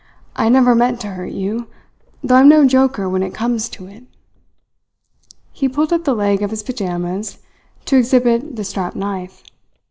I 0.35 0.49
never 0.49 0.73
meant 0.73 0.99
to 1.01 1.09
hurt 1.09 1.31
you 1.31 1.67
though 2.23 2.33
I 2.33 2.39
am 2.39 2.49
no 2.49 2.65
joker 2.65 3.07
when 3.07 3.21
it 3.21 3.35
comes 3.35 3.69
to 3.69 3.85
it." 3.85 4.03
He 5.51 5.69
pulled 5.69 5.93
up 5.93 6.05
the 6.05 6.15
leg 6.15 6.41
of 6.41 6.49
his 6.49 6.63
pyjamas 6.63 7.37
to 7.85 7.97
exhibit 7.97 8.55
the 8.55 8.63
strapped 8.63 8.95
knife. 8.95 9.43